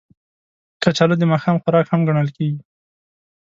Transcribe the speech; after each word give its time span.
کچالو 0.81 1.15
د 1.19 1.23
ماښام 1.31 1.55
خوراک 1.61 1.85
هم 1.89 2.01
ګڼل 2.07 2.29
کېږي 2.37 2.61